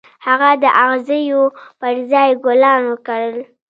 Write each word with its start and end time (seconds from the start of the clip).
هغه 0.25 0.49
د 0.63 0.65
اغزيو 0.83 1.41
پر 1.79 1.95
ځای 2.11 2.29
ګلان 2.43 2.81
وکرل. 2.87 3.35